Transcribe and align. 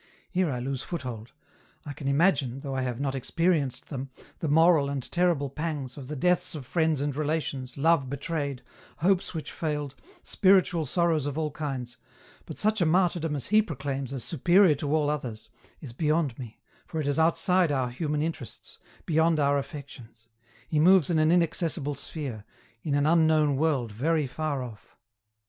Here 0.31 0.49
I 0.49 0.57
lose 0.57 0.81
foothold. 0.81 1.31
I 1.85 1.93
can 1.93 2.07
imagine, 2.07 2.61
though 2.61 2.73
I 2.75 2.81
have 2.81 2.99
not 2.99 3.13
experienced 3.13 3.89
them, 3.89 4.09
the 4.39 4.47
moral 4.47 4.89
and 4.89 5.03
terrible 5.11 5.47
pangs, 5.51 5.95
of 5.95 6.07
the 6.07 6.15
deaths 6.15 6.55
of 6.55 6.65
friends 6.65 7.01
and 7.01 7.15
relations, 7.15 7.77
love 7.77 8.09
betrayed, 8.09 8.63
hopes 8.97 9.35
which 9.35 9.51
failed, 9.51 9.93
spiritual 10.23 10.87
sorrows 10.87 11.27
of 11.27 11.37
all 11.37 11.51
kinds, 11.51 11.97
but 12.47 12.57
such 12.57 12.81
a 12.81 12.85
martyrdom 12.87 13.35
as 13.35 13.45
he 13.45 13.61
proclaims 13.61 14.11
as 14.11 14.23
superior 14.23 14.73
to 14.73 14.91
all 14.91 15.07
others, 15.07 15.49
is 15.81 15.93
beyond 15.93 16.35
me, 16.39 16.59
for 16.87 16.99
it 16.99 17.05
is 17.05 17.19
outside 17.19 17.71
our 17.71 17.91
human 17.91 18.23
interests, 18.23 18.79
beyond 19.05 19.39
our 19.39 19.59
affections; 19.59 20.27
he 20.67 20.79
moves 20.79 21.11
in 21.11 21.19
an 21.19 21.31
inaccessible 21.31 21.93
sphere, 21.93 22.43
in 22.81 22.95
an 22.95 23.05
un 23.05 23.27
known 23.27 23.55
world 23.55 23.91
very 23.91 24.25
far 24.25 24.63
off. 24.63 24.97